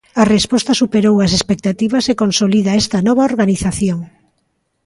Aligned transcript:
A 0.21 0.23
resposta 0.35 0.79
superou 0.81 1.15
as 1.25 1.31
expectativas 1.37 2.05
e 2.11 2.13
consolida 2.21 2.77
esta 2.81 2.99
nova 3.07 3.23
organización. 3.31 3.99